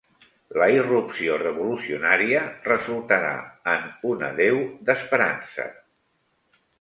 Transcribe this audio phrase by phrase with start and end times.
[0.59, 3.33] La irrupció revolucionària resultarà
[3.73, 4.57] en una deu
[4.89, 5.67] d'esperança.